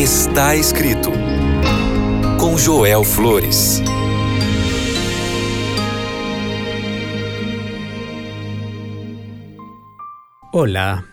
[0.00, 1.10] Está escrito
[2.40, 3.82] com Joel Flores.
[10.54, 11.04] Olá,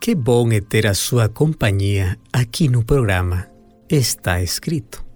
[0.00, 3.48] que bom é ter a sua companhia aqui no programa
[3.88, 5.06] Está Escrito.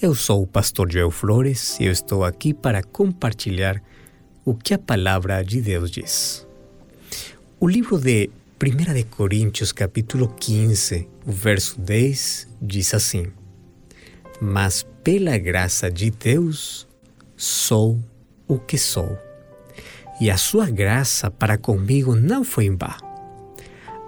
[0.00, 3.82] Eu sou o pastor Joel Flores e eu estou aqui para compartilhar
[4.44, 6.46] o que a palavra de Deus diz.
[7.58, 8.30] O livro de
[8.62, 13.32] 1 de Coríntios, capítulo 15, o verso 10, diz assim:
[14.38, 16.86] Mas pela graça de Deus
[17.34, 17.98] sou
[18.46, 19.16] o que sou.
[20.20, 22.98] E a sua graça para comigo não foi em vão.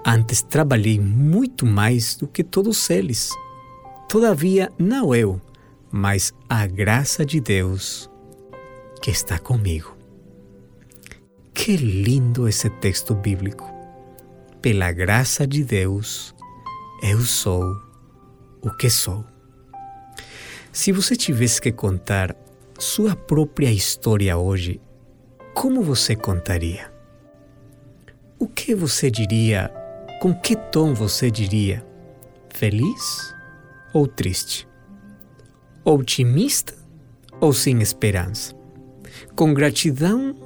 [0.04, 3.30] Antes trabalhei muito mais do que todos eles.
[4.06, 5.40] Todavia, não eu,
[5.90, 8.10] mas a graça de Deus
[9.00, 9.96] que está comigo.
[11.54, 13.71] Que lindo esse texto bíblico.
[14.62, 16.32] Pela graça de Deus,
[17.02, 17.64] eu sou
[18.60, 19.24] o que sou.
[20.70, 22.36] Se você tivesse que contar
[22.78, 24.80] sua própria história hoje,
[25.52, 26.92] como você contaria?
[28.38, 29.68] O que você diria?
[30.20, 31.84] Com que tom você diria?
[32.48, 33.34] Feliz
[33.92, 34.68] ou triste?
[35.84, 36.72] Otimista
[37.40, 38.54] ou sem esperança?
[39.34, 40.36] Com gratidão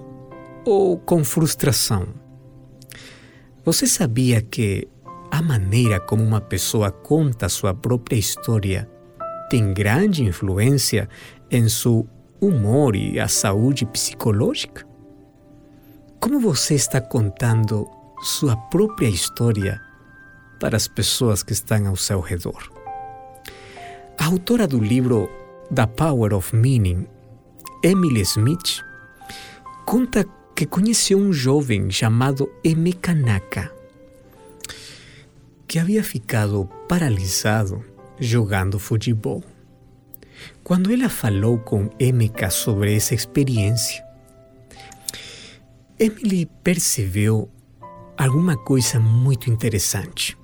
[0.65, 2.26] ou com frustração?
[3.67, 4.87] Você sabia que
[5.29, 8.89] a maneira como uma pessoa conta sua própria história
[9.51, 11.09] tem grande influência
[11.51, 12.09] em seu
[12.41, 14.87] humor e a saúde psicológica?
[16.21, 19.83] Como você está contando sua própria história
[20.61, 22.71] para as pessoas que estão ao seu redor?
[24.17, 25.29] A autora do livro
[25.75, 27.05] The Power of Meaning,
[27.83, 28.81] Emily Smith,
[29.85, 30.25] conta
[30.57, 33.71] que conheceu um jovem chamado Emeka Naka,
[35.69, 37.85] que havia ficado paralisado
[38.19, 39.45] jogando futebol.
[40.65, 44.03] Quando ela falou com Emeka sobre essa experiência,
[45.99, 47.51] Emily percebeu
[48.17, 50.39] alguma coisa muito interessante.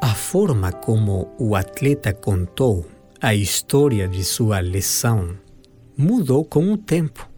[0.00, 2.86] A forma como o atleta contou
[3.20, 5.36] a história de sua lesão
[5.96, 7.29] mudou com o tempo.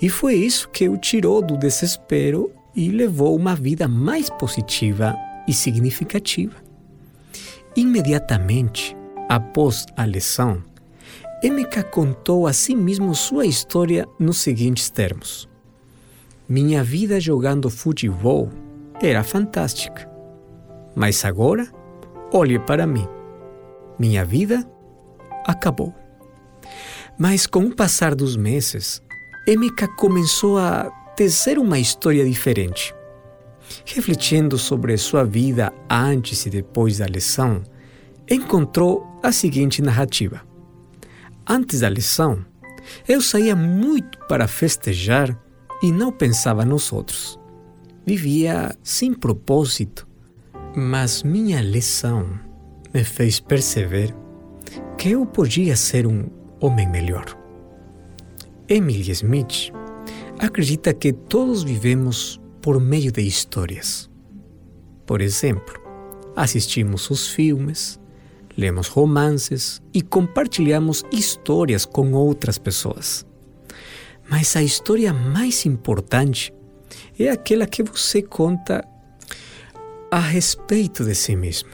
[0.00, 5.14] E foi isso que o tirou do desespero e levou uma vida mais positiva
[5.46, 6.54] e significativa.
[7.76, 8.96] Imediatamente
[9.28, 10.62] após a lesão,
[11.42, 15.48] Emeka contou a si mesmo sua história nos seguintes termos:
[16.48, 18.50] Minha vida jogando futebol
[19.00, 20.08] era fantástica,
[20.94, 21.68] mas agora
[22.32, 23.06] olhe para mim.
[23.98, 24.68] Minha vida
[25.46, 25.94] acabou.
[27.16, 29.02] Mas com o passar dos meses,
[29.50, 32.94] Emeka começou a tecer uma história diferente.
[33.86, 37.62] Refletindo sobre sua vida antes e depois da lesão,
[38.28, 40.42] encontrou a seguinte narrativa.
[41.48, 42.44] Antes da lesão,
[43.08, 45.34] eu saía muito para festejar
[45.82, 47.40] e não pensava nos outros.
[48.04, 50.06] Vivia sem propósito,
[50.76, 52.38] mas minha lesão
[52.92, 54.14] me fez perceber
[54.98, 56.26] que eu podia ser um
[56.60, 57.37] homem melhor.
[58.68, 59.72] Emily Smith
[60.38, 64.10] acredita que todos vivemos por meio de histórias.
[65.06, 65.80] Por exemplo,
[66.36, 67.98] assistimos os filmes,
[68.56, 73.26] lemos romances e compartilhamos histórias com outras pessoas.
[74.28, 76.52] Mas a história mais importante
[77.18, 78.86] é aquela que você conta
[80.10, 81.70] a respeito de si mesmo.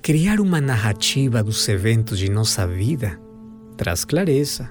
[0.00, 3.20] Criar uma narrativa dos eventos de nossa vida
[3.76, 4.70] traz clareza,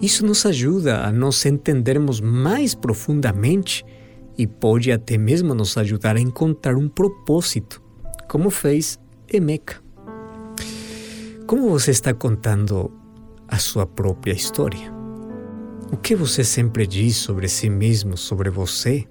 [0.00, 3.84] isso nos ajuda a nos entendermos mais profundamente
[4.36, 7.82] e pode até mesmo nos ajudar a encontrar um propósito,
[8.28, 8.98] como fez
[9.32, 9.82] Emeka.
[11.46, 12.92] Como você está contando
[13.48, 14.92] a sua própria história?
[15.90, 19.06] O que você sempre diz sobre si mesmo, sobre você?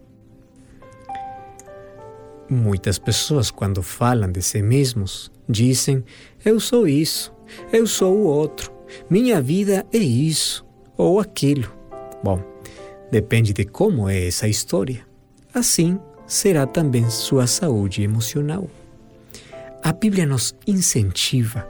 [2.49, 6.03] Muitas pessoas, quando falam de si mesmos, dizem:
[6.45, 7.33] Eu sou isso,
[7.73, 8.71] eu sou o outro,
[9.09, 10.65] minha vida é isso
[10.97, 11.71] ou aquilo.
[12.23, 12.41] Bom,
[13.11, 15.05] depende de como é essa história.
[15.53, 18.69] Assim será também sua saúde emocional.
[19.83, 21.67] A Bíblia nos incentiva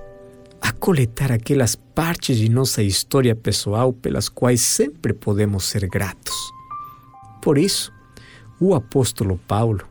[0.59, 6.33] a coletar aquelas partes de nossa história pessoal pelas quais sempre podemos ser gratos.
[7.41, 7.91] Por isso,
[8.59, 9.87] o apóstolo Paulo,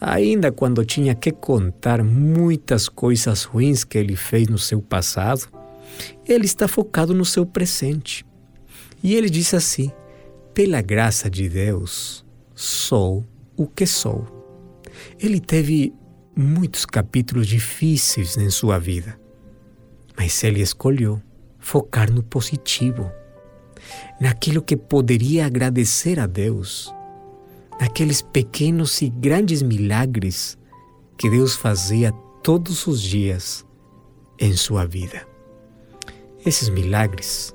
[0.00, 5.46] ainda quando tinha que contar muitas coisas ruins que ele fez no seu passado,
[6.26, 8.24] ele está focado no seu presente.
[9.02, 9.90] E ele disse assim:
[10.54, 13.24] pela graça de Deus, sou
[13.56, 14.26] o que sou.
[15.18, 15.94] Ele teve
[16.36, 19.18] muitos capítulos difíceis em sua vida,
[20.16, 21.20] mas ele escolheu
[21.58, 23.10] focar no positivo,
[24.20, 26.92] naquilo que poderia agradecer a Deus,
[27.80, 30.58] naqueles pequenos e grandes milagres
[31.16, 33.64] que Deus fazia todos os dias
[34.38, 35.29] em sua vida.
[36.44, 37.54] Esses milagres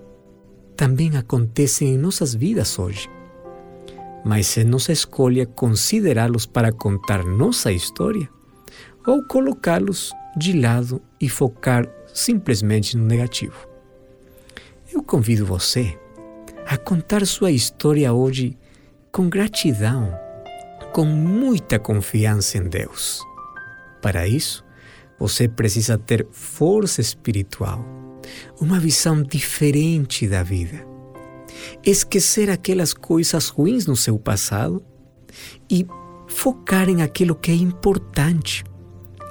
[0.78, 3.10] também acontecem em nossas vidas hoje.
[4.24, 8.30] Mas se nossa escolha considerá-los para contar nossa história,
[9.08, 13.68] ou colocá-los de lado e focar simplesmente no negativo.
[14.92, 15.98] Eu convido você
[16.68, 18.58] a contar sua história hoje
[19.12, 20.14] com gratidão,
[20.92, 23.22] com muita confiança em Deus.
[24.02, 24.64] Para isso,
[25.20, 27.84] você precisa ter força espiritual,
[28.60, 30.86] uma visão diferente da vida.
[31.84, 34.84] Esquecer aquelas coisas ruins no seu passado
[35.70, 35.86] e
[36.28, 38.64] focar em aquilo que é importante,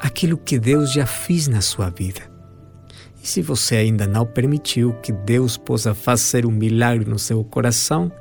[0.00, 2.32] aquilo que Deus já fez na sua vida.
[3.22, 8.12] E se você ainda não permitiu que Deus possa fazer um milagre no seu coração,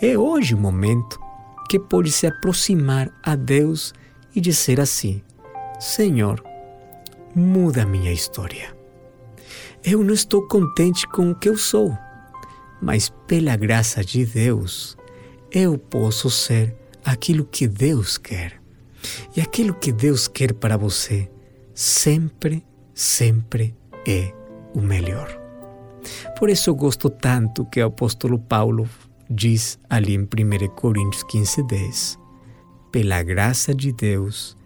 [0.00, 1.20] é hoje o momento
[1.68, 3.92] que pode se aproximar a Deus
[4.34, 5.22] e dizer assim:
[5.78, 6.42] Senhor,
[7.34, 8.79] muda minha história.
[9.82, 11.96] Eu não estou contente com o que eu sou,
[12.82, 14.96] mas pela graça de Deus,
[15.50, 18.60] eu posso ser aquilo que Deus quer.
[19.34, 21.30] E aquilo que Deus quer para você
[21.74, 22.62] sempre,
[22.94, 23.74] sempre
[24.06, 24.34] é
[24.74, 25.40] o melhor.
[26.38, 28.86] Por isso eu gosto tanto que o apóstolo Paulo
[29.30, 32.18] diz ali em 1 Coríntios 15, 10:
[32.92, 34.56] Pela graça de Deus,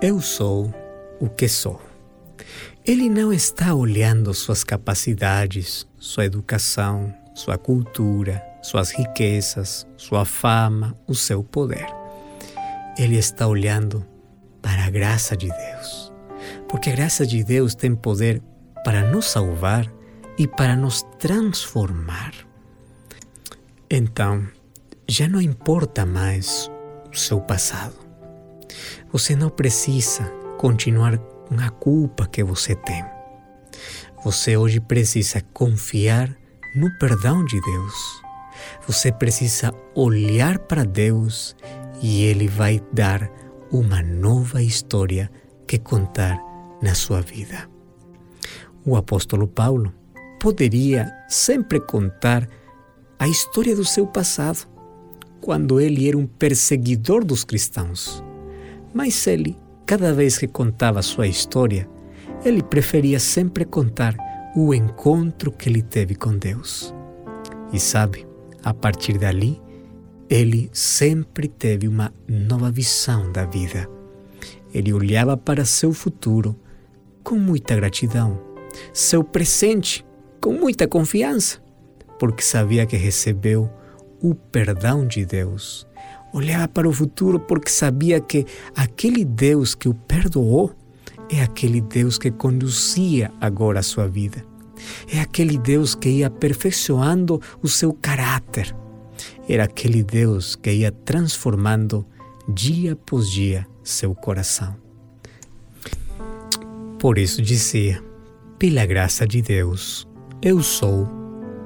[0.00, 0.72] eu sou
[1.18, 1.80] o que sou.
[2.86, 11.12] Ele não está olhando suas capacidades, sua educação, sua cultura, suas riquezas, sua fama, o
[11.12, 11.84] seu poder.
[12.96, 14.06] Ele está olhando
[14.62, 16.12] para a graça de Deus.
[16.68, 18.40] Porque a graça de Deus tem poder
[18.84, 19.92] para nos salvar
[20.38, 22.34] e para nos transformar.
[23.90, 24.46] Então,
[25.08, 26.70] já não importa mais
[27.12, 27.96] o seu passado.
[29.10, 30.22] Você não precisa
[30.56, 31.18] continuar
[31.48, 33.04] com a culpa que você tem.
[34.24, 36.34] Você hoje precisa confiar
[36.74, 38.22] no perdão de Deus.
[38.86, 41.54] Você precisa olhar para Deus
[42.02, 43.30] e Ele vai dar
[43.70, 45.30] uma nova história
[45.66, 46.38] que contar
[46.82, 47.68] na sua vida.
[48.84, 49.92] O apóstolo Paulo
[50.40, 52.48] poderia sempre contar
[53.18, 54.68] a história do seu passado,
[55.40, 58.22] quando ele era um perseguidor dos cristãos.
[58.92, 61.88] Mas ele, cada vez que contava sua história,
[62.44, 64.16] ele preferia sempre contar
[64.54, 66.94] o encontro que ele teve com Deus.
[67.72, 68.26] E sabe,
[68.62, 69.60] a partir dali,
[70.28, 73.88] ele sempre teve uma nova visão da vida.
[74.74, 76.58] Ele olhava para seu futuro
[77.22, 78.46] com muita gratidão
[78.92, 80.04] seu presente
[80.40, 81.58] com muita confiança,
[82.18, 83.70] porque sabia que recebeu
[84.20, 85.86] o perdão de Deus.
[86.36, 88.44] Olhava para o futuro porque sabia que
[88.74, 90.70] aquele Deus que o perdoou
[91.30, 94.44] é aquele Deus que conduzia agora a sua vida.
[95.10, 98.76] É aquele Deus que ia aperfeiçoando o seu caráter.
[99.48, 102.04] Era aquele Deus que ia transformando
[102.46, 104.76] dia após dia seu coração.
[106.98, 108.04] Por isso dizia:
[108.58, 110.06] pela graça de Deus,
[110.42, 111.08] eu sou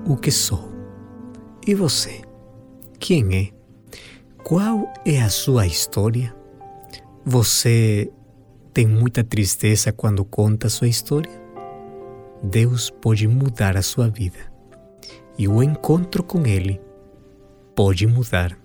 [0.07, 0.71] o que sou.
[1.67, 2.23] E você?
[3.01, 3.60] Quem é?
[4.45, 6.35] Qual é a sua história?
[7.25, 8.11] Você
[8.73, 11.31] tem muita tristeza quando conta sua história?
[12.43, 14.39] Deus pode mudar a sua vida.
[15.39, 16.81] E o encontro com Ele
[17.77, 18.59] pode mudar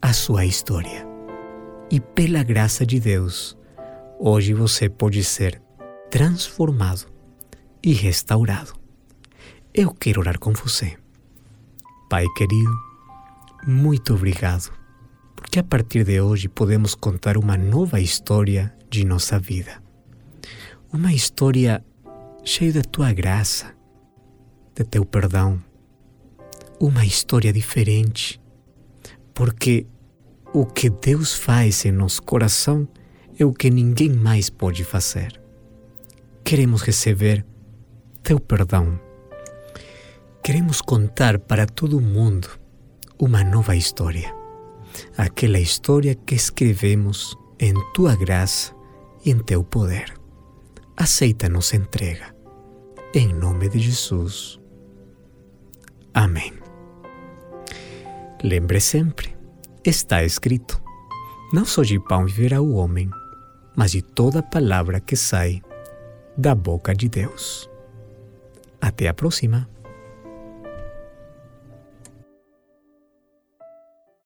[0.00, 1.06] a sua história.
[1.90, 3.56] E pela graça de Deus,
[4.18, 5.60] hoje você pode ser
[6.10, 7.06] transformado
[7.82, 8.74] e restaurado.
[9.74, 10.96] Eu quero orar com você.
[12.10, 12.72] Pai querido,
[13.66, 14.77] muito obrigado,
[15.48, 19.82] porque a partir de hoje podemos contar uma nova história de nossa vida.
[20.92, 21.82] Uma história
[22.44, 23.74] cheia da tua graça,
[24.74, 25.58] de teu perdão.
[26.78, 28.38] Uma história diferente,
[29.32, 29.86] porque
[30.52, 32.86] o que Deus faz em nosso coração
[33.38, 35.40] é o que ninguém mais pode fazer.
[36.44, 37.42] Queremos receber
[38.22, 39.00] teu perdão.
[40.44, 42.50] Queremos contar para todo mundo
[43.18, 44.37] uma nova história.
[45.16, 48.74] Aquela história que escrevemos em tua graça
[49.24, 50.14] e em teu poder.
[50.96, 52.34] Aceita nossa entrega.
[53.14, 54.60] Em nome de Jesus.
[56.14, 56.52] Amém.
[58.42, 59.36] Lembre sempre,
[59.84, 60.80] está escrito:
[61.52, 63.10] Não só de pão viverá o homem,
[63.76, 65.62] mas de toda palavra que sai
[66.36, 67.68] da boca de Deus.
[68.80, 69.68] Até a próxima!